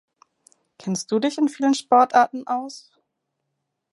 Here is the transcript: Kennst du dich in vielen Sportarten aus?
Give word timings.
Kennst 0.79 1.11
du 1.11 1.19
dich 1.19 1.37
in 1.37 1.47
vielen 1.47 1.75
Sportarten 1.75 2.47
aus? 2.47 2.91